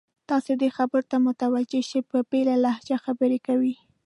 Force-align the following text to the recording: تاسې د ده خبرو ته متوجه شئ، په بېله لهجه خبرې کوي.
تاسې 0.29 0.51
د 0.55 0.59
ده 0.61 0.69
خبرو 0.77 1.07
ته 1.11 1.17
متوجه 1.27 1.81
شئ، 1.89 2.01
په 2.11 2.17
بېله 2.31 2.55
لهجه 2.65 2.97
خبرې 3.05 3.39
کوي. 3.47 3.75